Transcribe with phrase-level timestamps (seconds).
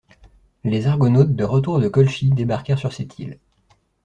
[0.63, 3.37] Les Argonautes, de retour de Colchis, débarquèrent sur cette île.